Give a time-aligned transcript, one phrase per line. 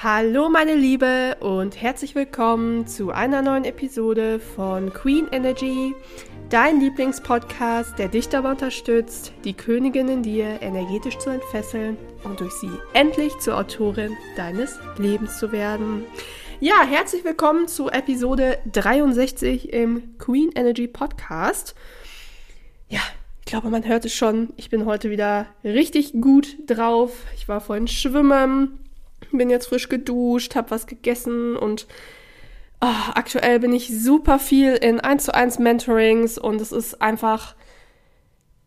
[0.00, 5.92] Hallo meine Liebe und herzlich willkommen zu einer neuen Episode von Queen Energy,
[6.50, 12.52] dein Lieblingspodcast, der dich dabei unterstützt, die Königin in dir energetisch zu entfesseln und durch
[12.52, 16.04] sie endlich zur Autorin deines Lebens zu werden.
[16.60, 21.74] Ja, herzlich willkommen zu Episode 63 im Queen Energy Podcast.
[22.88, 23.00] Ja,
[23.40, 24.50] ich glaube, man hört es schon.
[24.56, 27.24] Ich bin heute wieder richtig gut drauf.
[27.34, 28.78] Ich war vorhin schwimmen,
[29.32, 31.86] bin jetzt frisch geduscht, habe was gegessen und
[32.80, 37.54] oh, aktuell bin ich super viel in 1 zu 1 Mentorings und es ist einfach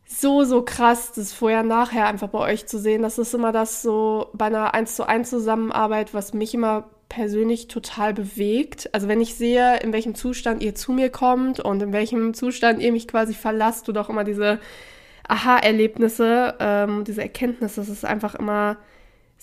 [0.05, 3.02] so, so krass, das vorher, nachher einfach bei euch zu sehen.
[3.02, 7.68] Das ist immer das so bei einer 1 zu 1 Zusammenarbeit, was mich immer persönlich
[7.68, 8.90] total bewegt.
[8.93, 12.82] Also wenn ich sehe, in welchem Zustand ihr zu mir kommt und in welchem Zustand
[12.82, 14.59] ihr mich quasi verlasst oder auch immer diese
[15.27, 18.77] Aha-Erlebnisse, ähm, diese Erkenntnisse, das ist einfach immer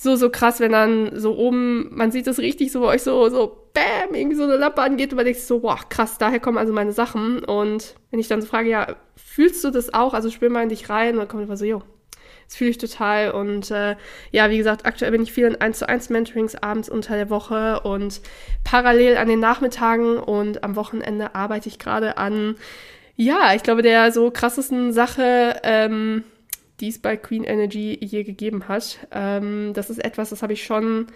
[0.01, 3.29] so, so krass, wenn dann so oben, man sieht das richtig so bei euch so,
[3.31, 6.57] so, bam, irgendwie so eine Lampe angeht und man denkt so, boah, krass, daher kommen
[6.57, 7.43] also meine Sachen.
[7.43, 10.15] Und wenn ich dann so frage, ja, fühlst du das auch?
[10.15, 11.83] Also spür mal in dich rein und dann kommt immer so, jo,
[12.47, 13.33] das fühle ich total.
[13.33, 13.97] Und äh,
[14.31, 17.29] ja, wie gesagt, aktuell bin ich viel in 1 zu 1 Mentorings abends unter der
[17.29, 18.21] Woche und
[18.63, 22.55] parallel an den Nachmittagen und am Wochenende arbeite ich gerade an,
[23.17, 26.23] ja, ich glaube, der so krassesten Sache, ähm,
[26.81, 29.07] die es bei Queen Energy je gegeben hat.
[29.11, 31.07] Ähm, das ist etwas, das habe ich schon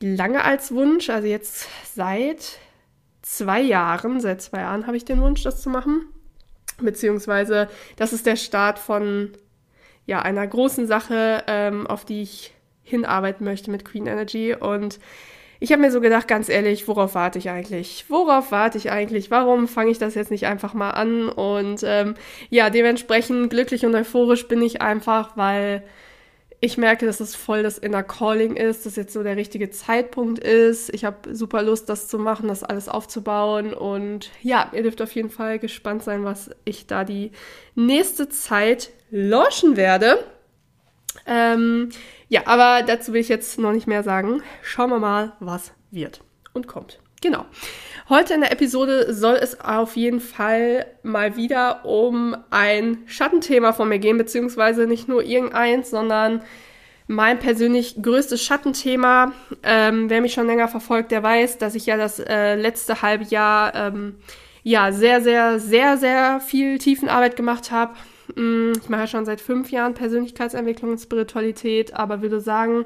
[0.00, 2.58] lange als Wunsch, also jetzt seit
[3.22, 6.06] zwei Jahren, seit zwei Jahren habe ich den Wunsch, das zu machen.
[6.80, 9.32] Beziehungsweise, das ist der Start von
[10.06, 14.54] ja, einer großen Sache, ähm, auf die ich hinarbeiten möchte mit Queen Energy.
[14.54, 15.00] Und
[15.60, 18.04] ich habe mir so gedacht, ganz ehrlich, worauf warte ich eigentlich?
[18.08, 19.30] Worauf warte ich eigentlich?
[19.30, 21.28] Warum fange ich das jetzt nicht einfach mal an?
[21.28, 22.14] Und ähm,
[22.50, 25.82] ja, dementsprechend glücklich und euphorisch bin ich einfach, weil
[26.60, 30.40] ich merke, dass es voll das Inner Calling ist, dass jetzt so der richtige Zeitpunkt
[30.40, 30.92] ist.
[30.92, 33.72] Ich habe super Lust, das zu machen, das alles aufzubauen.
[33.72, 37.30] Und ja, ihr dürft auf jeden Fall gespannt sein, was ich da die
[37.74, 40.18] nächste Zeit launchen werde.
[41.26, 41.90] Ähm,
[42.28, 44.42] ja, aber dazu will ich jetzt noch nicht mehr sagen.
[44.62, 46.20] Schauen wir mal, was wird
[46.52, 46.98] und kommt.
[47.20, 47.44] Genau.
[48.08, 53.88] Heute in der Episode soll es auf jeden Fall mal wieder um ein Schattenthema von
[53.88, 56.42] mir gehen, beziehungsweise nicht nur irgendeins, sondern
[57.06, 59.32] mein persönlich größtes Schattenthema.
[59.62, 63.24] Ähm, wer mich schon länger verfolgt, der weiß, dass ich ja das äh, letzte halbe
[63.24, 64.16] Jahr ähm,
[64.62, 67.94] ja sehr, sehr, sehr, sehr viel Tiefenarbeit gemacht habe
[68.36, 72.84] ich mache schon seit fünf Jahren Persönlichkeitsentwicklung und Spiritualität, aber würde sagen,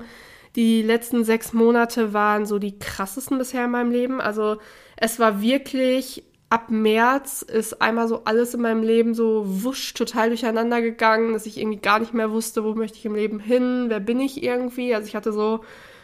[0.56, 4.20] die letzten sechs Monate waren so die krassesten bisher in meinem Leben.
[4.20, 4.58] Also
[4.96, 10.28] es war wirklich ab März ist einmal so alles in meinem Leben so wusch total
[10.28, 13.86] durcheinander gegangen, dass ich irgendwie gar nicht mehr wusste, wo möchte ich im Leben hin,
[13.88, 14.94] wer bin ich irgendwie.
[14.94, 15.60] Also ich hatte so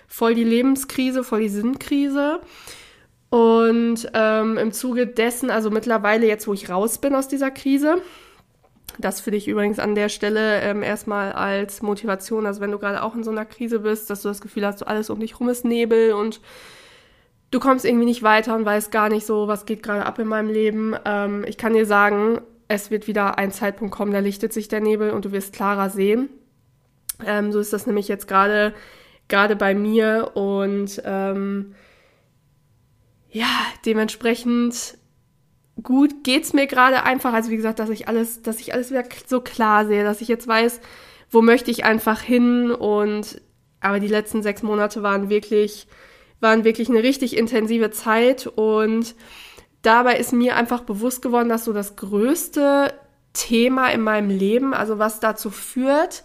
[0.06, 2.40] voll die Lebenskrise, voll die Sinnkrise.
[3.28, 8.00] Und ähm, im Zuge dessen, also mittlerweile jetzt, wo ich raus bin aus dieser Krise,
[8.98, 13.02] das für dich übrigens an der Stelle ähm, erstmal als Motivation, also wenn du gerade
[13.02, 15.38] auch in so einer Krise bist, dass du das Gefühl hast, so alles um dich
[15.38, 16.40] rum ist Nebel und
[17.50, 20.26] du kommst irgendwie nicht weiter und weißt gar nicht so, was geht gerade ab in
[20.26, 20.94] meinem Leben.
[21.04, 24.80] Ähm, ich kann dir sagen, es wird wieder ein Zeitpunkt kommen, da lichtet sich der
[24.80, 26.28] Nebel und du wirst klarer sehen.
[27.24, 28.74] Ähm, so ist das nämlich jetzt gerade
[29.28, 31.74] gerade bei mir und ähm,
[33.30, 33.46] ja,
[33.84, 34.96] dementsprechend
[35.82, 37.32] gut geht's mir gerade einfach.
[37.32, 40.28] Also wie gesagt, dass ich alles, dass ich alles wieder so klar sehe, dass ich
[40.28, 40.80] jetzt weiß,
[41.30, 42.70] wo möchte ich einfach hin.
[42.70, 43.40] Und
[43.80, 45.86] aber die letzten sechs Monate waren wirklich,
[46.40, 48.46] waren wirklich eine richtig intensive Zeit.
[48.46, 49.14] Und
[49.82, 52.92] dabei ist mir einfach bewusst geworden, dass so das größte
[53.32, 56.24] Thema in meinem Leben, also was dazu führt,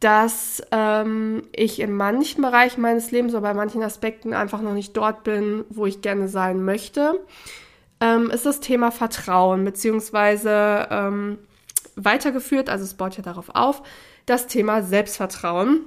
[0.00, 4.96] dass ähm, ich in manchen Bereichen meines Lebens oder bei manchen Aspekten einfach noch nicht
[4.96, 7.20] dort bin, wo ich gerne sein möchte
[8.02, 11.38] ähm, ist das Thema Vertrauen, beziehungsweise ähm,
[11.94, 13.82] weitergeführt, also es baut ja darauf auf,
[14.26, 15.84] das Thema Selbstvertrauen.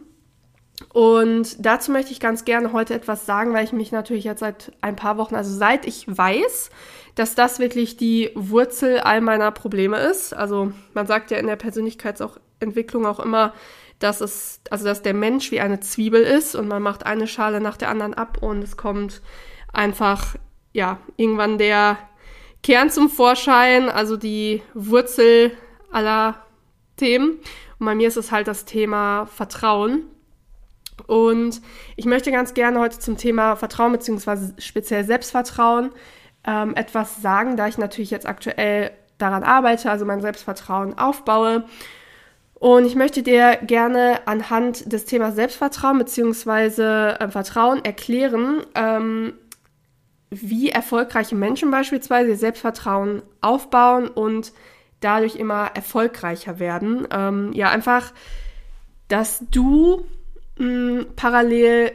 [0.94, 4.72] Und dazu möchte ich ganz gerne heute etwas sagen, weil ich mich natürlich jetzt seit
[4.80, 6.70] ein paar Wochen, also seit ich weiß,
[7.16, 10.34] dass das wirklich die Wurzel all meiner Probleme ist.
[10.34, 13.54] Also man sagt ja in der Persönlichkeitsentwicklung auch immer,
[14.00, 17.60] dass es, also dass der Mensch wie eine Zwiebel ist und man macht eine Schale
[17.60, 19.22] nach der anderen ab und es kommt
[19.72, 20.36] einfach
[20.76, 21.98] ja, irgendwann der
[22.62, 25.52] Kern zum Vorschein, also die Wurzel
[25.90, 26.36] aller
[26.98, 27.40] Themen.
[27.80, 30.04] Und bei mir ist es halt das Thema Vertrauen.
[31.08, 31.62] Und
[31.96, 35.92] ich möchte ganz gerne heute zum Thema Vertrauen beziehungsweise speziell Selbstvertrauen
[36.46, 41.64] ähm, etwas sagen, da ich natürlich jetzt aktuell daran arbeite, also mein Selbstvertrauen aufbaue.
[42.56, 47.12] Und ich möchte dir gerne anhand des Themas Selbstvertrauen bzw.
[47.12, 49.34] Äh, Vertrauen erklären, ähm,
[50.42, 54.54] wie erfolgreiche Menschen beispielsweise ihr Selbstvertrauen aufbauen und
[55.00, 57.08] dadurch immer erfolgreicher werden.
[57.12, 58.14] Ähm, ja, einfach,
[59.08, 60.06] dass du
[60.58, 61.92] mh, parallel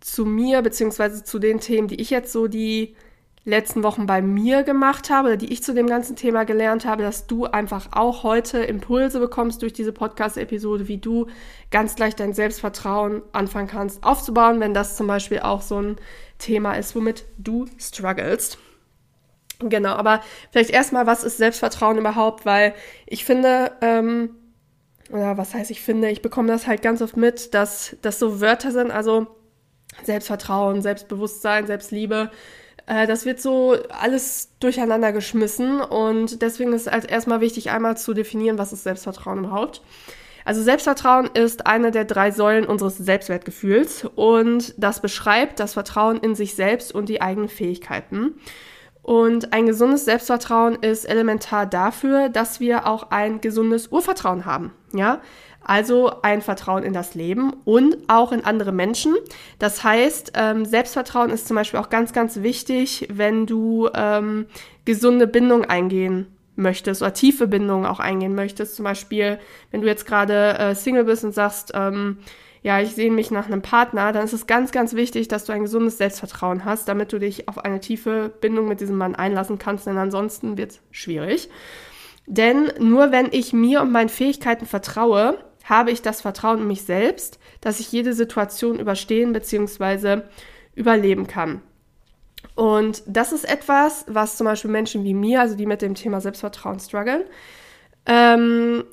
[0.00, 2.96] zu mir beziehungsweise zu den Themen, die ich jetzt so die
[3.44, 7.26] letzten Wochen bei mir gemacht habe die ich zu dem ganzen Thema gelernt habe, dass
[7.26, 11.26] du einfach auch heute Impulse bekommst durch diese Podcast-Episode, wie du
[11.70, 15.96] ganz leicht dein Selbstvertrauen anfangen kannst aufzubauen, wenn das zum Beispiel auch so ein
[16.38, 18.58] Thema ist, womit du struggles.
[19.58, 22.46] Genau, aber vielleicht erstmal, was ist Selbstvertrauen überhaupt?
[22.46, 22.74] Weil
[23.06, 24.30] ich finde, ähm,
[25.10, 28.40] oder was heißt ich finde, ich bekomme das halt ganz oft mit, dass das so
[28.40, 29.26] Wörter sind, also
[30.02, 32.30] Selbstvertrauen, Selbstbewusstsein, Selbstliebe,
[32.86, 38.14] das wird so alles durcheinander geschmissen und deswegen ist es halt erstmal wichtig, einmal zu
[38.14, 39.82] definieren, was ist Selbstvertrauen überhaupt.
[40.44, 46.34] Also Selbstvertrauen ist eine der drei Säulen unseres Selbstwertgefühls und das beschreibt das Vertrauen in
[46.34, 48.34] sich selbst und die eigenen Fähigkeiten.
[49.02, 54.72] Und ein gesundes Selbstvertrauen ist elementar dafür, dass wir auch ein gesundes Urvertrauen haben.
[54.92, 55.20] Ja,
[55.64, 59.14] also ein Vertrauen in das Leben und auch in andere Menschen.
[59.58, 64.46] Das heißt, ähm, Selbstvertrauen ist zum Beispiel auch ganz, ganz wichtig, wenn du ähm,
[64.84, 66.26] gesunde Bindungen eingehen
[66.56, 68.76] möchtest oder tiefe Bindungen auch eingehen möchtest.
[68.76, 69.38] Zum Beispiel,
[69.70, 72.18] wenn du jetzt gerade äh, Single bist und sagst, ähm,
[72.62, 75.52] ja, ich sehe mich nach einem Partner, dann ist es ganz, ganz wichtig, dass du
[75.52, 79.58] ein gesundes Selbstvertrauen hast, damit du dich auf eine tiefe Bindung mit diesem Mann einlassen
[79.58, 81.48] kannst, denn ansonsten wird es schwierig.
[82.26, 86.82] Denn nur wenn ich mir und meinen Fähigkeiten vertraue, habe ich das Vertrauen in mich
[86.82, 90.22] selbst, dass ich jede Situation überstehen bzw.
[90.74, 91.62] überleben kann.
[92.54, 96.20] Und das ist etwas, was zum Beispiel Menschen wie mir, also die mit dem Thema
[96.20, 97.22] Selbstvertrauen strugglen,
[98.06, 98.84] ähm,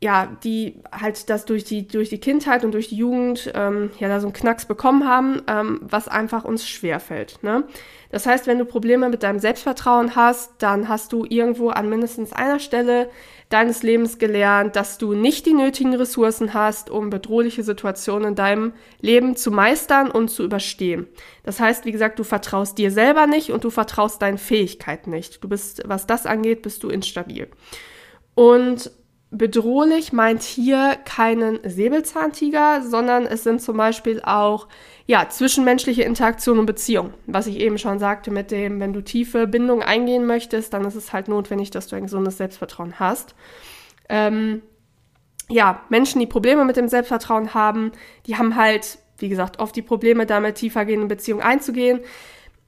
[0.00, 4.08] ja, die halt das durch die, durch die Kindheit und durch die Jugend ähm, ja
[4.08, 7.42] da so einen Knacks bekommen haben, ähm, was einfach uns schwerfällt.
[7.42, 7.64] Ne?
[8.10, 12.32] Das heißt, wenn du Probleme mit deinem Selbstvertrauen hast, dann hast du irgendwo an mindestens
[12.32, 13.08] einer Stelle
[13.48, 18.72] deines Lebens gelernt, dass du nicht die nötigen Ressourcen hast, um bedrohliche Situationen in deinem
[19.00, 21.06] Leben zu meistern und zu überstehen.
[21.44, 25.42] Das heißt, wie gesagt, du vertraust dir selber nicht und du vertraust deinen Fähigkeiten nicht.
[25.44, 27.48] Du bist, was das angeht, bist du instabil.
[28.34, 28.90] Und
[29.30, 34.68] bedrohlich meint hier keinen Säbelzahntiger, sondern es sind zum Beispiel auch
[35.06, 37.14] ja, zwischenmenschliche Interaktion und Beziehung.
[37.26, 40.96] Was ich eben schon sagte mit dem, wenn du tiefe Bindungen eingehen möchtest, dann ist
[40.96, 43.34] es halt notwendig, dass du ein gesundes Selbstvertrauen hast.
[44.08, 44.62] Ähm,
[45.48, 47.92] ja, Menschen, die Probleme mit dem Selbstvertrauen haben,
[48.26, 52.00] die haben halt, wie gesagt, oft die Probleme damit, tiefergehende Beziehungen einzugehen,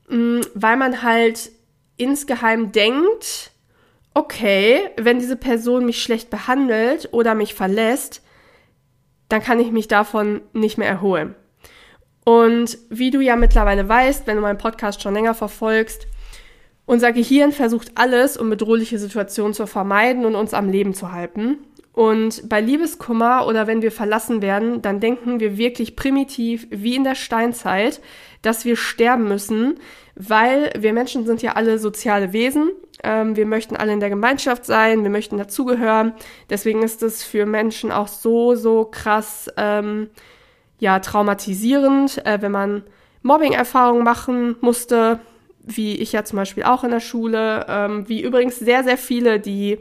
[0.09, 1.51] mm, weil man halt
[1.97, 3.53] insgeheim denkt,
[4.19, 8.21] okay, wenn diese Person mich schlecht behandelt oder mich verlässt,
[9.29, 11.37] dann kann ich mich davon nicht mehr erholen.
[12.25, 16.09] Und wie du ja mittlerweile weißt, wenn du meinen Podcast schon länger verfolgst,
[16.85, 21.59] unser Gehirn versucht alles, um bedrohliche Situationen zu vermeiden und uns am Leben zu halten.
[21.99, 27.03] Und bei Liebeskummer oder wenn wir verlassen werden, dann denken wir wirklich primitiv wie in
[27.03, 28.01] der Steinzeit,
[28.41, 29.81] dass wir sterben müssen,
[30.15, 32.71] weil wir Menschen sind ja alle soziale Wesen
[33.03, 36.15] ähm, wir möchten alle in der Gemeinschaft sein, wir möchten dazugehören.
[36.51, 40.11] Deswegen ist es für Menschen auch so, so krass, ähm,
[40.79, 42.83] ja, traumatisierend, äh, wenn man
[43.23, 45.21] Mobbing-Erfahrungen machen musste,
[45.61, 49.39] wie ich ja zum Beispiel auch in der Schule, ähm, wie übrigens sehr, sehr viele,
[49.39, 49.79] die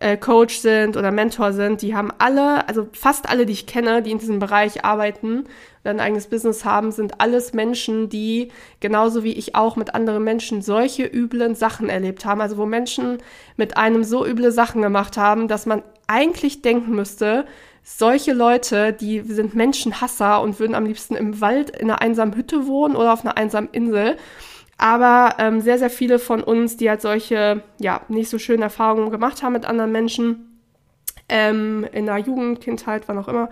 [0.00, 4.02] äh, Coach sind oder Mentor sind, die haben alle, also fast alle, die ich kenne,
[4.02, 5.44] die in diesem Bereich arbeiten
[5.82, 8.50] oder ein eigenes Business haben, sind alles Menschen, die
[8.80, 12.40] genauso wie ich auch mit anderen Menschen solche üblen Sachen erlebt haben.
[12.40, 13.18] Also wo Menschen
[13.56, 17.44] mit einem so üble Sachen gemacht haben, dass man eigentlich denken müsste,
[17.82, 22.66] solche Leute, die sind Menschenhasser und würden am liebsten im Wald in einer einsamen Hütte
[22.66, 24.16] wohnen oder auf einer einsamen Insel.
[24.78, 29.10] Aber ähm, sehr, sehr viele von uns, die halt solche, ja, nicht so schöne Erfahrungen
[29.10, 30.60] gemacht haben mit anderen Menschen,
[31.28, 33.50] ähm, in der Jugend, Kindheit, wann auch immer,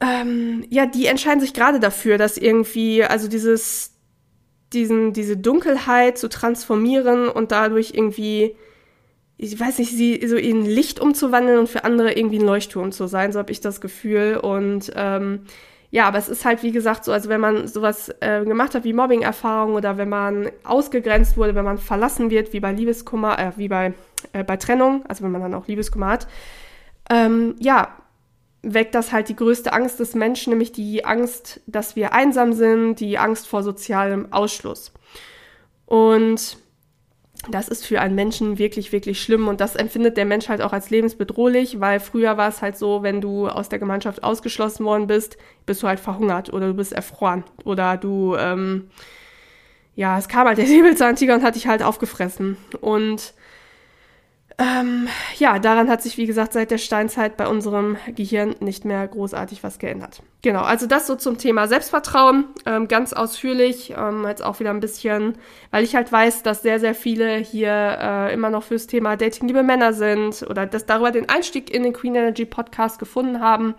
[0.00, 3.92] ähm, ja, die entscheiden sich gerade dafür, dass irgendwie, also dieses,
[4.72, 8.56] diesen, diese Dunkelheit zu transformieren und dadurch irgendwie,
[9.36, 13.06] ich weiß nicht, sie so in Licht umzuwandeln und für andere irgendwie ein Leuchtturm zu
[13.06, 14.38] sein, so habe ich das Gefühl.
[14.42, 15.42] Und ähm,
[15.92, 18.82] ja, aber es ist halt, wie gesagt, so, also wenn man sowas äh, gemacht hat
[18.82, 23.52] wie Mobbing-Erfahrung oder wenn man ausgegrenzt wurde, wenn man verlassen wird, wie bei Liebeskummer, äh,
[23.56, 23.92] wie bei,
[24.32, 26.26] äh, bei Trennung, also wenn man dann auch Liebeskummer hat,
[27.10, 27.94] ähm, ja,
[28.62, 32.98] weckt das halt die größte Angst des Menschen, nämlich die Angst, dass wir einsam sind,
[32.98, 34.94] die Angst vor sozialem Ausschluss.
[35.84, 36.56] Und
[37.50, 40.72] das ist für einen Menschen wirklich, wirklich schlimm und das empfindet der Mensch halt auch
[40.72, 45.08] als lebensbedrohlich, weil früher war es halt so, wenn du aus der Gemeinschaft ausgeschlossen worden
[45.08, 48.90] bist, bist du halt verhungert oder du bist erfroren oder du, ähm,
[49.96, 53.34] ja, es kam halt der Säbelzahntiger und hat dich halt aufgefressen und
[54.58, 55.08] ähm,
[55.38, 59.64] ja, daran hat sich, wie gesagt, seit der Steinzeit bei unserem Gehirn nicht mehr großartig
[59.64, 60.22] was geändert.
[60.42, 64.80] Genau, also das so zum Thema Selbstvertrauen, ähm, ganz ausführlich, ähm, jetzt auch wieder ein
[64.80, 65.38] bisschen,
[65.70, 69.46] weil ich halt weiß, dass sehr, sehr viele hier äh, immer noch fürs Thema Dating
[69.46, 73.76] liebe Männer sind oder dass darüber den Einstieg in den Queen Energy Podcast gefunden haben.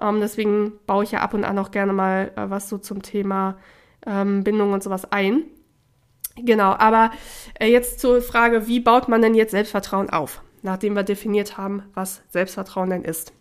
[0.00, 3.02] Ähm, deswegen baue ich ja ab und an auch gerne mal äh, was so zum
[3.02, 3.58] Thema
[4.06, 5.44] ähm, Bindung und sowas ein.
[6.36, 7.10] Genau, aber
[7.60, 11.82] äh, jetzt zur Frage, wie baut man denn jetzt Selbstvertrauen auf, nachdem wir definiert haben,
[11.92, 13.34] was Selbstvertrauen denn ist.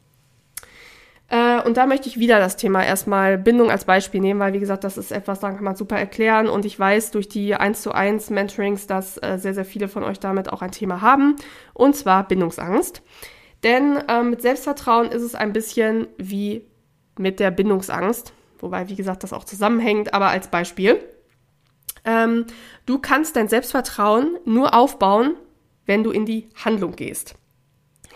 [1.68, 4.86] Und da möchte ich wieder das Thema erstmal Bindung als Beispiel nehmen, weil wie gesagt,
[4.86, 7.92] das ist etwas, da kann man super erklären und ich weiß durch die 1 zu
[7.92, 11.36] 1 Mentorings, dass äh, sehr, sehr viele von euch damit auch ein Thema haben
[11.74, 13.02] und zwar Bindungsangst.
[13.64, 16.64] Denn äh, mit Selbstvertrauen ist es ein bisschen wie
[17.20, 21.04] mit der Bindungsangst, wobei wie gesagt das auch zusammenhängt, aber als Beispiel.
[22.06, 22.46] Ähm,
[22.86, 25.36] du kannst dein Selbstvertrauen nur aufbauen,
[25.86, 27.36] wenn du in die Handlung gehst.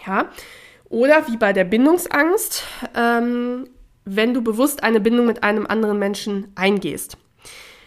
[0.07, 0.29] Ja.
[0.91, 3.69] Oder wie bei der Bindungsangst, ähm,
[4.03, 7.17] wenn du bewusst eine Bindung mit einem anderen Menschen eingehst.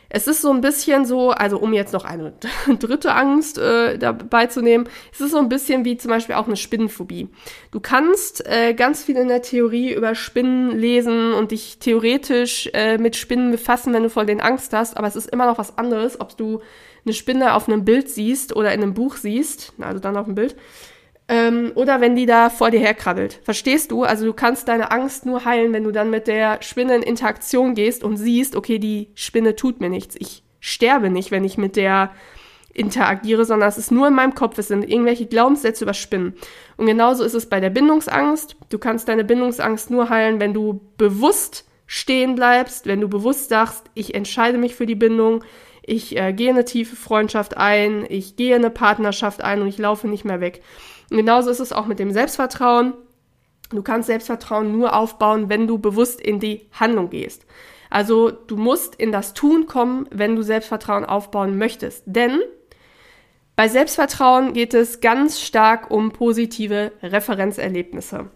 [0.09, 2.33] Es ist so ein bisschen so, also um jetzt noch eine
[2.79, 6.47] dritte Angst äh, dabei zu nehmen, es ist so ein bisschen wie zum Beispiel auch
[6.47, 7.29] eine Spinnenphobie.
[7.73, 12.97] Du kannst äh, ganz viel in der Theorie über Spinnen lesen und dich theoretisch äh,
[12.97, 15.77] mit Spinnen befassen, wenn du vor denen Angst hast, aber es ist immer noch was
[15.77, 16.63] anderes, ob du
[17.05, 20.37] eine Spinne auf einem Bild siehst oder in einem Buch siehst, also dann auf dem
[20.37, 20.57] Bild,
[21.29, 23.41] ähm, oder wenn die da vor dir herkrabbelt.
[23.45, 24.03] Verstehst du?
[24.03, 27.75] Also du kannst deine Angst nur heilen, wenn du dann mit der Spinne in Interaktion
[27.75, 30.17] gehst und siehst, okay, die Spinne tut mir nichts.
[30.19, 32.11] Ich sterbe nicht, wenn ich mit der
[32.75, 36.35] interagiere, sondern es ist nur in meinem Kopf, es sind irgendwelche Glaubenssätze über Spinnen.
[36.77, 38.57] Und genauso ist es bei der Bindungsangst.
[38.69, 43.85] Du kannst deine Bindungsangst nur heilen, wenn du bewusst stehen bleibst, wenn du bewusst sagst,
[43.95, 45.45] ich entscheide mich für die Bindung,
[45.87, 50.09] ich äh, gehe eine tiefe Freundschaft ein, ich gehe eine Partnerschaft ein und ich laufe
[50.09, 50.63] nicht mehr weg.
[51.11, 52.95] Und genauso ist es auch mit dem Selbstvertrauen.
[53.71, 57.47] Du kannst Selbstvertrauen nur aufbauen, wenn du bewusst in die Handlung gehst.
[57.91, 62.03] Also du musst in das Tun kommen, wenn du Selbstvertrauen aufbauen möchtest.
[62.07, 62.41] Denn
[63.57, 68.31] bei Selbstvertrauen geht es ganz stark um positive Referenzerlebnisse.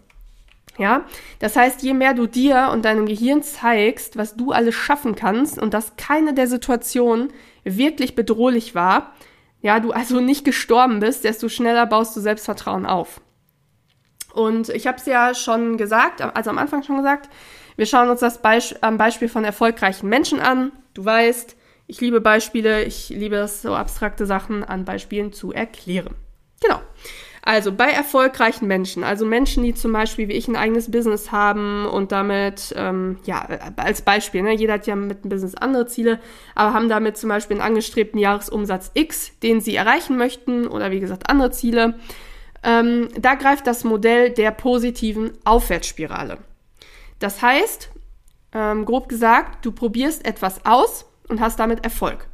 [0.77, 1.03] Ja,
[1.39, 5.59] das heißt, je mehr du dir und deinem Gehirn zeigst, was du alles schaffen kannst
[5.61, 7.33] und dass keine der Situationen
[7.65, 9.13] wirklich bedrohlich war,
[9.61, 13.21] ja, du also nicht gestorben bist, desto schneller baust du Selbstvertrauen auf.
[14.33, 17.29] Und ich habe es ja schon gesagt, also am Anfang schon gesagt,
[17.75, 20.71] wir schauen uns das Beisp am Beispiel von erfolgreichen Menschen an.
[20.93, 21.55] Du weißt,
[21.87, 26.15] ich liebe Beispiele, ich liebe es, so abstrakte Sachen an Beispielen zu erklären.
[26.61, 26.81] Genau.
[27.41, 31.85] Also bei erfolgreichen Menschen, also Menschen, die zum Beispiel wie ich ein eigenes Business haben
[31.85, 36.19] und damit, ähm, ja, als Beispiel, ne, jeder hat ja mit dem Business andere Ziele,
[36.55, 40.99] aber haben damit zum Beispiel einen angestrebten Jahresumsatz X, den sie erreichen möchten oder wie
[40.99, 41.97] gesagt andere Ziele.
[42.61, 46.39] Ähm, da greift das Modell der positiven Aufwärtsspirale.
[47.19, 47.89] Das heißt,
[48.53, 52.27] ähm, grob gesagt, du probierst etwas aus und hast damit Erfolg.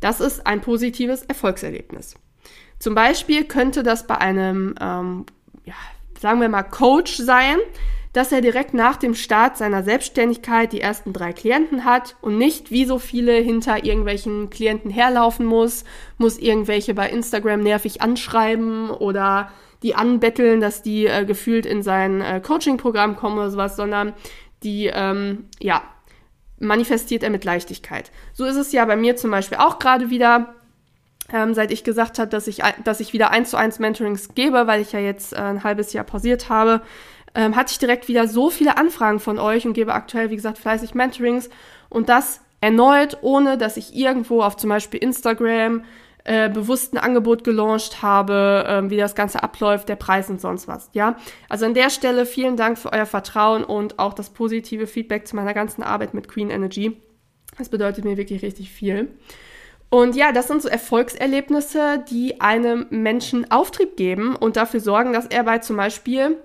[0.00, 2.14] Das ist ein positives Erfolgserlebnis.
[2.78, 5.26] Zum Beispiel könnte das bei einem, ähm,
[5.64, 5.74] ja,
[6.20, 7.58] sagen wir mal, Coach sein,
[8.16, 12.70] dass er direkt nach dem Start seiner Selbstständigkeit die ersten drei Klienten hat und nicht
[12.70, 15.84] wie so viele hinter irgendwelchen Klienten herlaufen muss,
[16.16, 19.50] muss irgendwelche bei Instagram nervig anschreiben oder
[19.82, 24.14] die anbetteln, dass die äh, gefühlt in sein äh, Coaching-Programm kommen oder sowas, sondern
[24.62, 25.82] die, ähm, ja,
[26.58, 28.10] manifestiert er mit Leichtigkeit.
[28.32, 30.54] So ist es ja bei mir zum Beispiel auch gerade wieder
[31.32, 34.66] ähm, seit ich gesagt habe, dass ich, dass ich wieder eins zu eins Mentorings gebe,
[34.66, 36.82] weil ich ja jetzt äh, ein halbes Jahr pausiert habe,
[37.34, 40.58] ähm, hatte ich direkt wieder so viele Anfragen von euch und gebe aktuell, wie gesagt,
[40.58, 41.50] fleißig Mentorings
[41.88, 45.84] und das erneut, ohne dass ich irgendwo auf zum Beispiel Instagram
[46.24, 50.66] äh, bewusst ein Angebot gelauncht habe, äh, wie das Ganze abläuft, der Preis und sonst
[50.66, 50.90] was.
[50.92, 51.16] Ja,
[51.48, 55.36] also an der Stelle vielen Dank für euer Vertrauen und auch das positive Feedback zu
[55.36, 57.00] meiner ganzen Arbeit mit Queen Energy.
[57.58, 59.08] Das bedeutet mir wirklich richtig viel.
[59.96, 65.24] Und ja, das sind so Erfolgserlebnisse, die einem Menschen Auftrieb geben und dafür sorgen, dass
[65.24, 66.36] er bei zum Beispiel,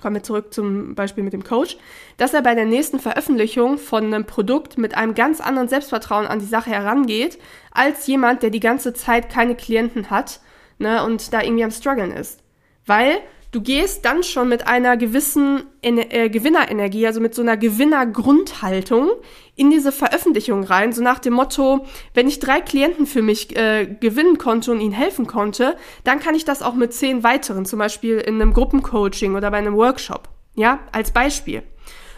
[0.00, 1.76] kommen wir zurück zum Beispiel mit dem Coach,
[2.16, 6.38] dass er bei der nächsten Veröffentlichung von einem Produkt mit einem ganz anderen Selbstvertrauen an
[6.38, 7.38] die Sache herangeht,
[7.70, 10.40] als jemand, der die ganze Zeit keine Klienten hat
[10.78, 12.40] ne, und da irgendwie am struggeln ist.
[12.86, 13.18] Weil
[13.52, 19.10] du gehst dann schon mit einer gewissen äh, Gewinnerenergie, also mit so einer Gewinnergrundhaltung
[19.56, 23.86] in diese Veröffentlichung rein, so nach dem Motto, wenn ich drei Klienten für mich äh,
[23.86, 27.78] gewinnen konnte und ihnen helfen konnte, dann kann ich das auch mit zehn weiteren, zum
[27.78, 30.28] Beispiel in einem Gruppencoaching oder bei einem Workshop.
[30.54, 31.62] Ja, als Beispiel.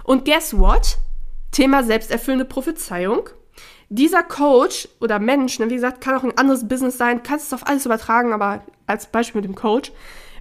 [0.05, 0.99] Und guess what?
[1.51, 3.29] Thema selbsterfüllende Prophezeiung.
[3.89, 7.53] Dieser Coach oder Mensch, ne, wie gesagt, kann auch ein anderes Business sein, kannst es
[7.53, 9.93] auf alles übertragen, aber als Beispiel mit dem Coach,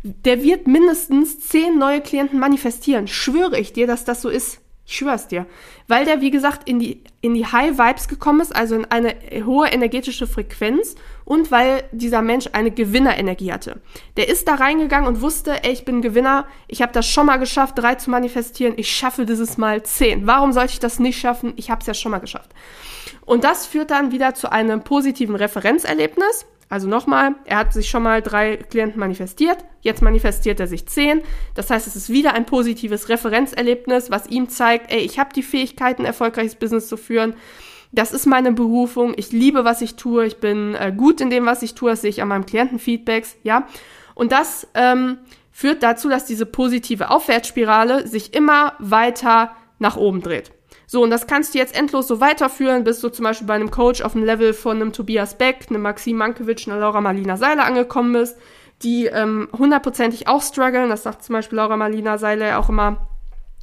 [0.04, 3.08] der wird mindestens zehn neue Klienten manifestieren.
[3.08, 4.60] Schwöre ich dir, dass das so ist.
[4.92, 5.46] Ich schwöre es dir.
[5.88, 9.16] Weil der, wie gesagt, in die, in die High Vibes gekommen ist, also in eine
[9.46, 13.80] hohe energetische Frequenz und weil dieser Mensch eine Gewinnerenergie hatte.
[14.18, 17.38] Der ist da reingegangen und wusste, ey, ich bin Gewinner, ich habe das schon mal
[17.38, 20.28] geschafft, drei zu manifestieren, ich schaffe dieses Mal zehn.
[20.28, 21.54] Warum sollte ich das nicht schaffen?
[21.56, 22.52] Ich habe es ja schon mal geschafft.
[23.26, 26.46] Und das führt dann wieder zu einem positiven Referenzerlebnis.
[26.72, 31.22] Also nochmal, er hat sich schon mal drei Klienten manifestiert, jetzt manifestiert er sich zehn.
[31.54, 35.44] Das heißt, es ist wieder ein positives Referenzerlebnis, was ihm zeigt, ey, ich habe die
[35.44, 37.34] Fähigkeiten, erfolgreiches Business zu führen.
[37.92, 39.14] Das ist meine Berufung.
[39.18, 40.26] Ich liebe, was ich tue.
[40.26, 41.90] Ich bin äh, gut in dem, was ich tue.
[41.90, 43.68] Das sehe ich an meinem Klientenfeedbacks, ja.
[44.16, 45.18] Und das ähm,
[45.52, 50.54] führt dazu, dass diese positive Aufwärtsspirale sich immer weiter nach oben dreht.
[50.92, 53.72] So, und das kannst du jetzt endlos so weiterführen, bis du zum Beispiel bei einem
[53.72, 57.64] Coach auf dem Level von einem Tobias Beck, einem Maxim Mankiewicz, einer Laura Marlina Seiler
[57.64, 58.38] angekommen bist,
[58.84, 60.90] die ähm, hundertprozentig auch strugglen.
[60.90, 63.08] Das sagt zum Beispiel Laura Marlina Seiler auch immer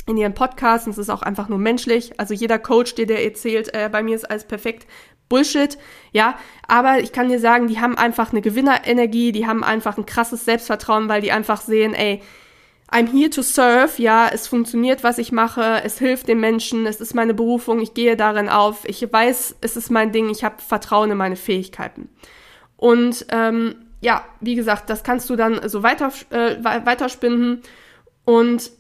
[0.06, 0.86] in ihren Podcasts.
[0.86, 2.18] Und es ist auch einfach nur menschlich.
[2.18, 4.86] Also jeder Coach, der dir erzählt, äh, bei mir ist alles perfekt,
[5.28, 5.76] Bullshit,
[6.12, 10.06] ja, aber ich kann dir sagen, die haben einfach eine Gewinnerenergie, die haben einfach ein
[10.06, 12.22] krasses Selbstvertrauen, weil die einfach sehen, ey,
[12.90, 17.02] I'm here to serve, ja, es funktioniert, was ich mache, es hilft den Menschen, es
[17.02, 20.62] ist meine Berufung, ich gehe darin auf, ich weiß, es ist mein Ding, ich habe
[20.62, 22.08] Vertrauen in meine Fähigkeiten.
[22.78, 27.60] Und ähm, ja, wie gesagt, das kannst du dann so weiter, äh, weiterspinnen.
[28.24, 28.70] Und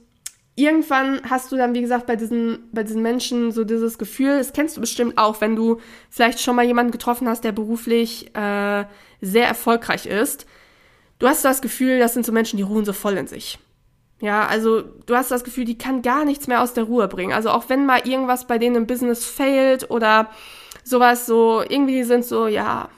[0.54, 4.52] irgendwann hast du dann, wie gesagt, bei diesen, bei diesen Menschen so dieses Gefühl, das
[4.54, 8.84] kennst du bestimmt auch, wenn du vielleicht schon mal jemanden getroffen hast, der beruflich äh,
[9.20, 10.46] sehr erfolgreich ist.
[11.18, 13.58] Du hast das Gefühl, das sind so Menschen, die ruhen so voll in sich.
[14.20, 17.32] Ja, also du hast das Gefühl, die kann gar nichts mehr aus der Ruhe bringen.
[17.32, 20.28] Also auch wenn mal irgendwas bei denen im Business failt oder
[20.82, 22.88] sowas so, irgendwie sind so, ja,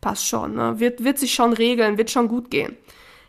[0.00, 0.78] passt schon, ne?
[0.78, 2.76] Wird, wird sich schon regeln, wird schon gut gehen.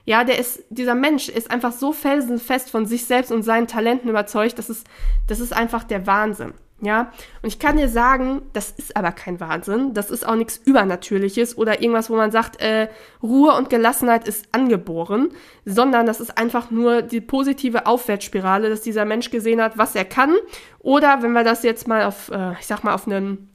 [0.05, 4.09] Ja, der ist, dieser Mensch ist einfach so felsenfest von sich selbst und seinen Talenten
[4.09, 4.87] überzeugt, das ist,
[5.27, 6.53] das ist einfach der Wahnsinn.
[6.79, 7.11] Ja,
[7.41, 11.57] und ich kann dir sagen, das ist aber kein Wahnsinn, das ist auch nichts Übernatürliches
[11.57, 12.87] oder irgendwas, wo man sagt, äh,
[13.23, 15.29] Ruhe und Gelassenheit ist angeboren,
[15.65, 20.05] sondern das ist einfach nur die positive Aufwärtsspirale, dass dieser Mensch gesehen hat, was er
[20.05, 20.35] kann.
[20.77, 23.49] Oder wenn wir das jetzt mal auf, äh, ich sag mal, auf einen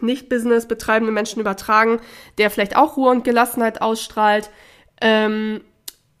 [0.00, 2.00] nicht-Business betreibenden Menschen übertragen,
[2.38, 4.50] der vielleicht auch Ruhe und Gelassenheit ausstrahlt,
[5.00, 5.60] ähm,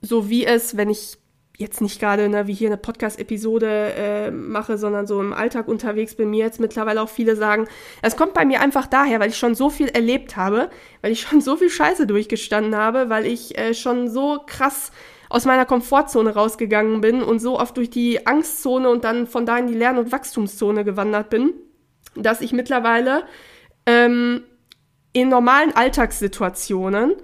[0.00, 1.18] so wie es, wenn ich
[1.56, 6.14] jetzt nicht gerade ne, wie hier eine Podcast-Episode äh, mache, sondern so im Alltag unterwegs
[6.14, 7.66] bin, mir jetzt mittlerweile auch viele sagen,
[8.02, 11.22] es kommt bei mir einfach daher, weil ich schon so viel erlebt habe, weil ich
[11.22, 14.92] schon so viel Scheiße durchgestanden habe, weil ich äh, schon so krass
[15.28, 19.58] aus meiner Komfortzone rausgegangen bin und so oft durch die Angstzone und dann von da
[19.58, 21.52] in die Lern- und Wachstumszone gewandert bin,
[22.14, 23.24] dass ich mittlerweile
[23.86, 24.42] ähm,
[25.12, 27.14] in normalen Alltagssituationen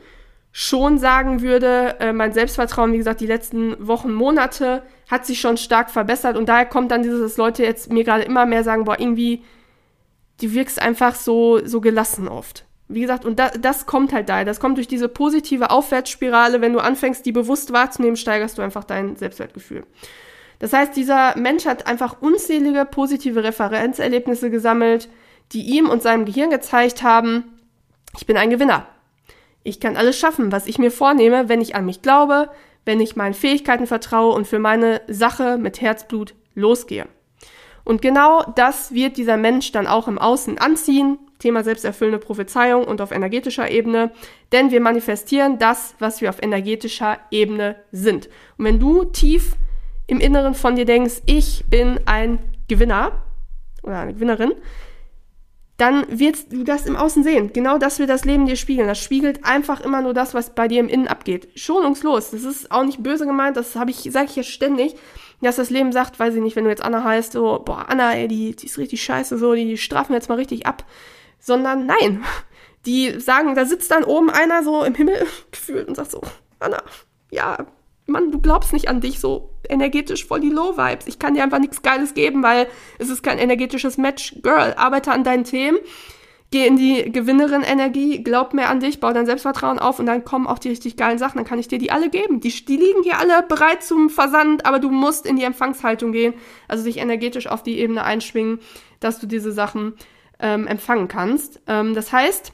[0.52, 5.56] schon sagen würde, äh, mein Selbstvertrauen, wie gesagt, die letzten Wochen, Monate hat sich schon
[5.56, 8.84] stark verbessert und daher kommt dann dieses, dass Leute jetzt mir gerade immer mehr sagen,
[8.84, 9.42] boah, irgendwie,
[10.40, 12.66] du wirkst einfach so, so gelassen oft.
[12.88, 14.44] Wie gesagt, und da, das kommt halt daher.
[14.44, 16.60] Das kommt durch diese positive Aufwärtsspirale.
[16.60, 19.86] Wenn du anfängst, die bewusst wahrzunehmen, steigerst du einfach dein Selbstwertgefühl.
[20.58, 25.08] Das heißt, dieser Mensch hat einfach unzählige positive Referenzerlebnisse gesammelt,
[25.52, 27.44] die ihm und seinem Gehirn gezeigt haben,
[28.18, 28.86] ich bin ein Gewinner.
[29.64, 32.50] Ich kann alles schaffen, was ich mir vornehme, wenn ich an mich glaube,
[32.84, 37.06] wenn ich meinen Fähigkeiten vertraue und für meine Sache mit Herzblut losgehe.
[37.84, 41.18] Und genau das wird dieser Mensch dann auch im Außen anziehen.
[41.38, 44.12] Thema selbsterfüllende Prophezeiung und auf energetischer Ebene.
[44.52, 48.28] Denn wir manifestieren das, was wir auf energetischer Ebene sind.
[48.56, 49.56] Und wenn du tief
[50.06, 53.22] im Inneren von dir denkst, ich bin ein Gewinner
[53.82, 54.52] oder eine Gewinnerin,
[55.82, 57.52] dann wirst du das im Außen sehen.
[57.52, 58.86] Genau das wird das Leben dir spiegeln.
[58.86, 61.48] Das spiegelt einfach immer nur das, was bei dir im Innen abgeht.
[61.58, 62.30] Schonungslos.
[62.30, 64.94] Das ist auch nicht böse gemeint, das habe ich, sage ich jetzt ständig,
[65.40, 68.14] dass das Leben sagt, weiß ich nicht, wenn du jetzt Anna heißt, so, boah, Anna,
[68.14, 70.84] ey, die, die ist richtig scheiße, so, die strafen wir jetzt mal richtig ab.
[71.40, 72.22] Sondern nein.
[72.86, 76.20] Die sagen, da sitzt dann oben einer so im Himmel gefühlt und sagt so,
[76.60, 76.80] Anna,
[77.32, 77.66] ja,
[78.06, 81.06] Mann, du glaubst nicht an dich, so energetisch voll die Low-Vibes.
[81.06, 82.66] Ich kann dir einfach nichts Geiles geben, weil
[82.98, 84.36] es ist kein energetisches Match.
[84.42, 85.78] Girl, arbeite an deinen Themen.
[86.50, 90.46] geh in die Gewinnerin-Energie, glaub mehr an dich, bau dein Selbstvertrauen auf und dann kommen
[90.46, 91.38] auch die richtig geilen Sachen.
[91.38, 92.40] Dann kann ich dir die alle geben.
[92.40, 96.34] Die, die liegen hier alle bereit zum Versand, aber du musst in die Empfangshaltung gehen,
[96.68, 98.60] also dich energetisch auf die Ebene einschwingen,
[99.00, 99.94] dass du diese Sachen
[100.40, 101.60] ähm, empfangen kannst.
[101.66, 102.52] Ähm, das heißt,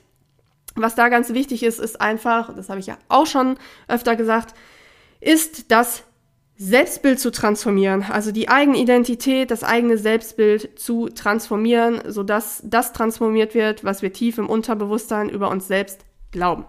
[0.76, 3.58] was da ganz wichtig ist, ist einfach, das habe ich ja auch schon
[3.88, 4.54] öfter gesagt,
[5.20, 6.04] ist das
[6.61, 13.54] Selbstbild zu transformieren, also die eigene Identität, das eigene Selbstbild zu transformieren, sodass das transformiert
[13.54, 16.00] wird, was wir tief im Unterbewusstsein über uns selbst
[16.33, 16.64] glauben.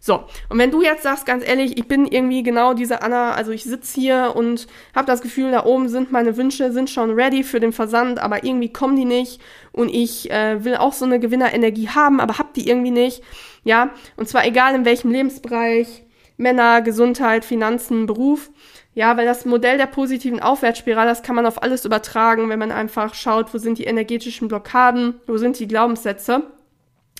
[0.00, 3.50] So, und wenn du jetzt sagst, ganz ehrlich, ich bin irgendwie genau diese Anna, also
[3.52, 7.42] ich sitze hier und habe das Gefühl, da oben sind meine Wünsche, sind schon ready
[7.42, 9.40] für den Versand, aber irgendwie kommen die nicht
[9.72, 13.22] und ich äh, will auch so eine Gewinnerenergie haben, aber hab die irgendwie nicht,
[13.64, 16.04] ja, und zwar egal in welchem Lebensbereich,
[16.38, 18.50] Männer, Gesundheit, Finanzen, Beruf,
[18.94, 22.72] ja, weil das Modell der positiven Aufwärtsspirale, das kann man auf alles übertragen, wenn man
[22.72, 26.44] einfach schaut, wo sind die energetischen Blockaden, wo sind die Glaubenssätze.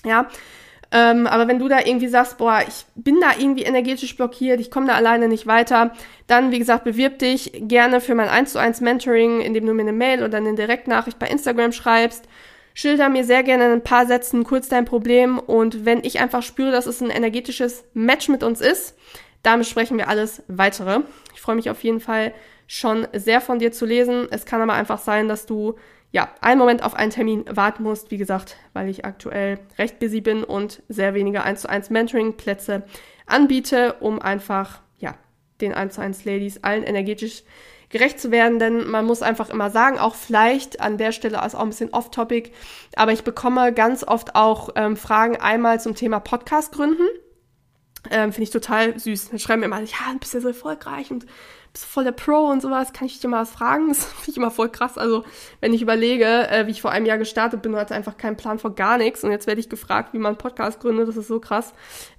[0.03, 0.27] Ja,
[0.91, 4.71] ähm, aber wenn du da irgendwie sagst, boah, ich bin da irgendwie energetisch blockiert, ich
[4.71, 5.91] komme da alleine nicht weiter,
[6.25, 9.83] dann, wie gesagt, bewirb dich gerne für mein 1 zu 1 Mentoring, indem du mir
[9.83, 12.27] eine Mail oder eine Direktnachricht bei Instagram schreibst.
[12.73, 16.43] Schilder mir sehr gerne in ein paar Sätzen kurz dein Problem und wenn ich einfach
[16.43, 18.95] spüre, dass es ein energetisches Match mit uns ist,
[19.43, 21.01] dann besprechen wir alles weitere.
[21.33, 22.33] Ich freue mich auf jeden Fall
[22.67, 24.27] schon sehr von dir zu lesen.
[24.29, 25.75] Es kann aber einfach sein, dass du
[26.11, 28.11] ja einen Moment auf einen Termin warten musst.
[28.11, 32.83] Wie gesagt, weil ich aktuell recht busy bin und sehr wenige 1 zu 1 Mentoring-Plätze
[33.25, 35.15] anbiete, um einfach ja
[35.61, 37.43] den 1 zu 1 Ladies allen energetisch
[37.89, 41.55] gerecht zu werden, denn man muss einfach immer sagen, auch vielleicht an der Stelle ist
[41.55, 42.51] auch ein bisschen off-topic,
[42.95, 47.07] aber ich bekomme ganz oft auch ähm, Fragen einmal zum Thema Podcast gründen
[48.09, 49.29] ähm, Finde ich total süß.
[49.29, 51.25] Dann schreiben mir immer, ja, du bist ja so erfolgreich und
[51.73, 52.93] bist voll der Pro und sowas.
[52.93, 53.87] Kann ich dich mal was fragen?
[53.89, 54.97] Das finde ich immer voll krass.
[54.97, 55.23] Also,
[55.59, 58.57] wenn ich überlege, äh, wie ich vor einem Jahr gestartet bin hatte einfach keinen Plan
[58.59, 59.23] von gar nichts.
[59.23, 61.07] Und jetzt werde ich gefragt, wie man einen Podcast gründet.
[61.07, 61.73] Das ist so krass.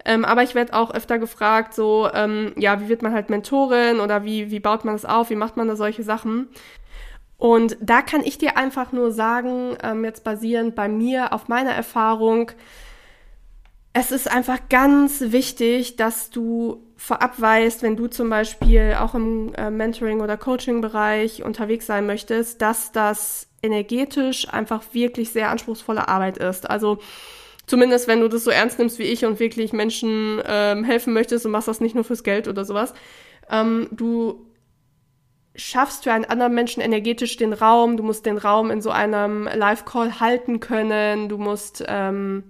[0.05, 4.01] Ähm, aber ich werde auch öfter gefragt, so, ähm, ja, wie wird man halt Mentorin
[4.01, 5.31] oder wie, wie baut man das auf?
[5.31, 6.49] Wie macht man da solche Sachen?
[7.39, 11.73] Und da kann ich dir einfach nur sagen, ähm, jetzt basierend bei mir auf meiner
[11.73, 12.53] Erfahrung,
[13.93, 19.53] es ist einfach ganz wichtig, dass du vorab weißt, wenn du zum Beispiel auch im
[19.55, 26.39] äh, Mentoring- oder Coaching-Bereich unterwegs sein möchtest, dass das energetisch einfach wirklich sehr anspruchsvolle Arbeit
[26.39, 26.71] ist.
[26.71, 26.99] Also
[27.67, 31.45] zumindest wenn du das so ernst nimmst wie ich und wirklich Menschen ähm, helfen möchtest
[31.47, 32.95] und machst das nicht nur fürs Geld oder sowas.
[33.51, 34.47] Ähm, du
[35.57, 39.49] schaffst für einen anderen Menschen energetisch den Raum, du musst den Raum in so einem
[39.53, 42.45] Live-Call halten können, du musst ähm,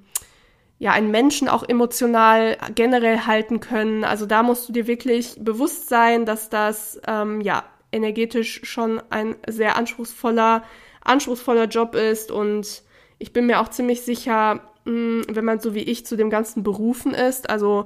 [0.81, 4.03] ja, einen Menschen auch emotional generell halten können.
[4.03, 9.37] Also da musst du dir wirklich bewusst sein, dass das ähm, ja energetisch schon ein
[9.47, 10.64] sehr anspruchsvoller,
[11.03, 12.31] anspruchsvoller Job ist.
[12.31, 12.83] Und
[13.19, 16.31] ich bin mir auch ziemlich sicher, mh, hm, wenn man so wie ich zu dem
[16.31, 17.85] ganzen berufen ist, also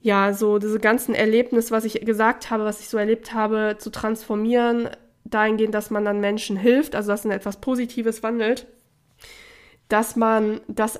[0.00, 3.90] ja, so diese ganzen Erlebnisse, was ich gesagt habe, was ich so erlebt habe, zu
[3.90, 4.88] transformieren,
[5.24, 8.66] dahingehend, dass man dann Menschen hilft, also dass in etwas Positives wandelt,
[9.88, 10.98] dass man das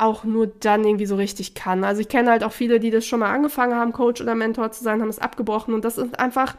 [0.00, 1.84] auch nur dann irgendwie so richtig kann.
[1.84, 4.72] Also ich kenne halt auch viele, die das schon mal angefangen haben, Coach oder Mentor
[4.72, 6.56] zu sein, haben es abgebrochen und das ist einfach,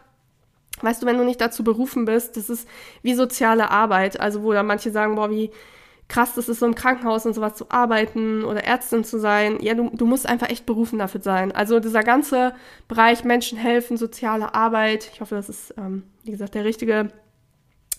[0.82, 2.68] weißt du, wenn du nicht dazu berufen bist, das ist
[3.02, 5.52] wie soziale Arbeit, also wo da manche sagen, boah, wie
[6.08, 9.60] krass das ist, so im Krankenhaus und sowas zu arbeiten oder Ärztin zu sein.
[9.62, 11.54] Ja, du, du musst einfach echt berufen dafür sein.
[11.54, 12.54] Also dieser ganze
[12.90, 17.08] Bereich Menschen helfen, soziale Arbeit, ich hoffe, das ist, ähm, wie gesagt, der richtige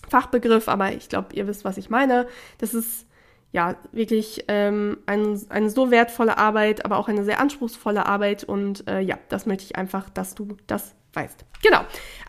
[0.07, 2.27] Fachbegriff, aber ich glaube, ihr wisst, was ich meine.
[2.59, 3.07] Das ist
[3.53, 8.43] ja, wirklich ähm, ein, eine so wertvolle Arbeit, aber auch eine sehr anspruchsvolle Arbeit.
[8.43, 11.45] Und äh, ja, das möchte ich einfach, dass du das weißt.
[11.61, 11.81] Genau.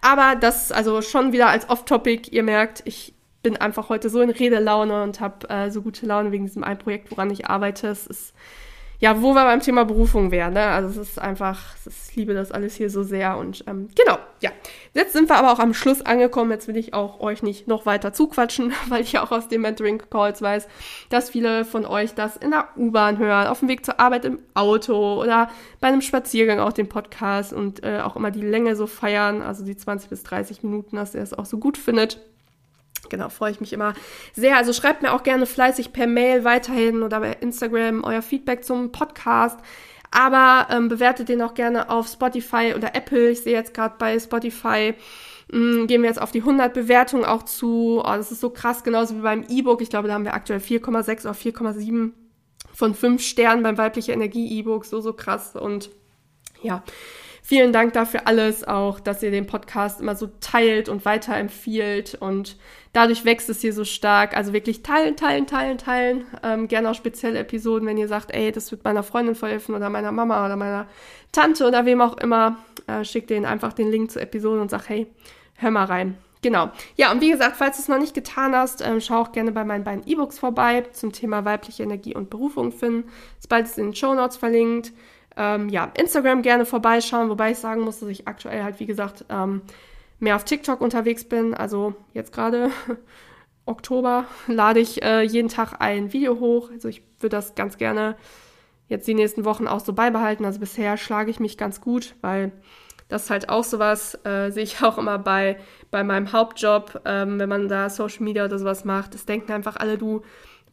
[0.02, 2.30] Aber das also schon wieder als Off-Topic.
[2.30, 6.30] Ihr merkt, ich bin einfach heute so in Redelaune und habe äh, so gute Laune
[6.30, 7.88] wegen diesem einen Projekt, woran ich arbeite.
[7.88, 8.34] Es ist
[9.00, 10.54] ja, wo wir beim Thema Berufung wären.
[10.54, 10.62] Ne?
[10.62, 13.36] Also es ist einfach, ich liebe das alles hier so sehr.
[13.36, 14.50] Und ähm, genau, ja.
[14.92, 16.50] Jetzt sind wir aber auch am Schluss angekommen.
[16.50, 20.42] Jetzt will ich auch euch nicht noch weiter zuquatschen, weil ich auch aus den Mentoring-Calls
[20.42, 20.68] weiß,
[21.10, 24.38] dass viele von euch das in der U-Bahn hören, auf dem Weg zur Arbeit im
[24.54, 28.86] Auto oder bei einem Spaziergang auch den Podcast und äh, auch immer die Länge so
[28.86, 32.20] feiern, also die 20 bis 30 Minuten, dass ihr es auch so gut findet.
[33.08, 33.94] Genau, freue ich mich immer
[34.32, 34.56] sehr.
[34.56, 38.92] Also schreibt mir auch gerne fleißig per Mail weiterhin oder bei Instagram euer Feedback zum
[38.92, 39.58] Podcast.
[40.10, 43.30] Aber ähm, bewertet den auch gerne auf Spotify oder Apple.
[43.30, 44.94] Ich sehe jetzt gerade bei Spotify
[45.50, 48.00] mh, hm, gehen wir jetzt auf die 100 Bewertungen auch zu.
[48.00, 49.80] Oh, das ist so krass, genauso wie beim E-Book.
[49.80, 52.12] Ich glaube, da haben wir aktuell 4,6 oder 4,7
[52.72, 54.84] von 5 Sternen beim weibliche Energie E-Book.
[54.84, 55.54] So, so krass.
[55.56, 55.90] Und
[56.62, 56.82] ja,
[57.44, 62.56] vielen Dank dafür alles auch, dass ihr den Podcast immer so teilt und weiterempfiehlt und
[62.94, 64.34] dadurch wächst es hier so stark.
[64.34, 66.26] Also wirklich teilen, teilen, teilen, teilen.
[66.42, 69.90] Ähm, gerne auch spezielle Episoden, wenn ihr sagt, ey, das wird meiner Freundin verhelfen oder
[69.90, 70.88] meiner Mama oder meiner
[71.32, 72.56] Tante oder wem auch immer.
[72.86, 75.06] Äh, schickt denen einfach den Link zur Episode und sagt, hey,
[75.56, 76.16] hör mal rein.
[76.40, 76.70] Genau.
[76.96, 79.52] Ja, und wie gesagt, falls du es noch nicht getan hast, ähm, schau auch gerne
[79.52, 83.10] bei meinen beiden E-Books vorbei zum Thema weibliche Energie und Berufung finden.
[83.38, 84.92] Ist beides in den Show Notes verlinkt.
[85.36, 89.24] Ähm, ja, Instagram gerne vorbeischauen, wobei ich sagen muss, dass ich aktuell halt, wie gesagt,
[89.28, 89.62] ähm,
[90.20, 91.54] mehr auf TikTok unterwegs bin.
[91.54, 92.70] Also jetzt gerade
[93.66, 96.70] Oktober lade ich äh, jeden Tag ein Video hoch.
[96.70, 98.16] Also ich würde das ganz gerne
[98.88, 100.44] jetzt die nächsten Wochen auch so beibehalten.
[100.44, 102.52] Also bisher schlage ich mich ganz gut, weil
[103.08, 105.58] das ist halt auch sowas, äh, sehe ich auch immer bei,
[105.90, 109.14] bei meinem Hauptjob, ähm, wenn man da Social Media oder sowas macht.
[109.14, 110.22] Das denken einfach alle, du,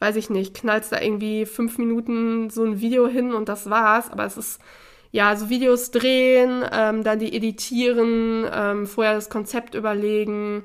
[0.02, 4.10] weiß ich nicht, knallst da irgendwie fünf Minuten so ein Video hin und das war's.
[4.10, 4.60] Aber es ist,
[5.12, 10.64] ja, so Videos drehen, ähm, dann die editieren, ähm, vorher das Konzept überlegen,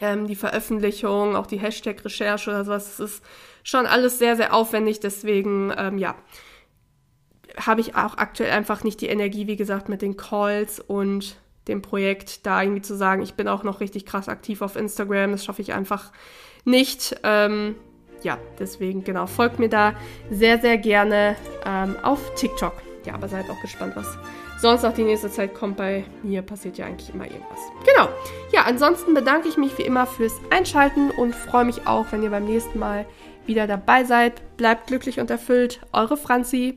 [0.00, 2.96] ähm, die Veröffentlichung, auch die Hashtag-Recherche oder sowas.
[2.96, 3.24] Das ist
[3.64, 5.00] schon alles sehr, sehr aufwendig.
[5.00, 6.14] Deswegen, ähm, ja,
[7.56, 11.82] habe ich auch aktuell einfach nicht die Energie, wie gesagt, mit den Calls und dem
[11.82, 15.32] Projekt da irgendwie zu sagen, ich bin auch noch richtig krass aktiv auf Instagram.
[15.32, 16.12] Das schaffe ich einfach
[16.64, 17.16] nicht.
[17.24, 17.74] Ähm,
[18.24, 19.94] ja, deswegen, genau, folgt mir da
[20.30, 22.72] sehr, sehr gerne ähm, auf TikTok.
[23.04, 24.06] Ja, aber seid auch gespannt, was
[24.58, 25.76] sonst noch die nächste Zeit kommt.
[25.76, 27.60] Bei mir passiert ja eigentlich immer irgendwas.
[27.84, 28.08] Genau.
[28.50, 32.30] Ja, ansonsten bedanke ich mich wie immer fürs Einschalten und freue mich auch, wenn ihr
[32.30, 33.04] beim nächsten Mal
[33.46, 34.56] wieder dabei seid.
[34.56, 35.80] Bleibt glücklich und erfüllt.
[35.92, 36.72] Eure Franzi.